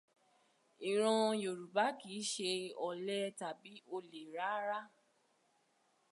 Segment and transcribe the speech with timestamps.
[0.89, 2.49] Ìran Yorùbá kìí ṣe
[2.87, 4.79] ọ̀lẹ tàbí olè rárá.